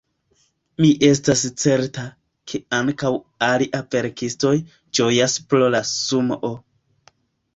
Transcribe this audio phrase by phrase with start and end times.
[0.83, 2.05] Mi estas certa,
[2.53, 3.11] ke ankaŭ
[3.49, 4.53] aliaj verkistoj
[5.01, 6.53] ĝojas pro la Sumoo.